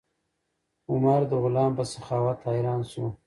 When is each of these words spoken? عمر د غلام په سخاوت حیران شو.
عمر 0.91 1.21
د 1.31 1.33
غلام 1.43 1.71
په 1.77 1.83
سخاوت 1.91 2.37
حیران 2.45 2.81
شو. 2.91 3.05